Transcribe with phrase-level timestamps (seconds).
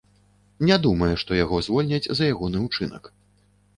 [0.69, 3.03] Не думае, што яго звольняць за ягоны ўчынак.